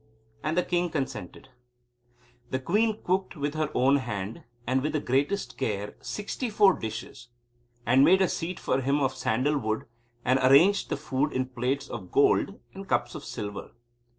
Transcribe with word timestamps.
And 0.41 0.57
the 0.57 0.63
king 0.63 0.89
consented. 0.89 1.49
The 2.49 2.57
queen 2.57 3.03
cooked 3.03 3.35
with 3.37 3.53
her 3.53 3.69
own 3.75 3.97
hand, 3.97 4.43
and 4.65 4.81
with 4.81 4.93
the 4.93 4.99
greatest 4.99 5.59
care, 5.59 5.93
sixty 6.01 6.49
four 6.49 6.73
dishes, 6.73 7.27
and 7.85 8.03
made 8.03 8.23
a 8.23 8.27
seat 8.27 8.59
for 8.59 8.81
him 8.81 8.99
of 8.99 9.13
sandal 9.13 9.59
wood, 9.59 9.85
and 10.25 10.39
arranged 10.39 10.89
the 10.89 10.97
food 10.97 11.31
in 11.33 11.49
plates 11.49 11.87
of 11.87 12.11
gold 12.11 12.59
and 12.73 12.87
cups 12.89 13.13
of 13.13 13.23
silver. 13.23 13.73